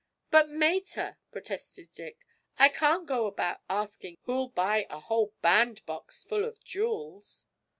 'But, 0.31 0.49
mater,' 0.49 1.19
protested 1.31 1.91
Dick, 1.91 2.25
'I 2.57 2.69
can't 2.69 3.05
go 3.05 3.27
about 3.27 3.59
asking 3.69 4.17
who'll 4.23 4.49
buy 4.49 4.87
a 4.89 4.99
whole 4.99 5.35
bandbox 5.43 6.23
full 6.23 6.43
of 6.43 6.59
jewels!' 6.63 7.45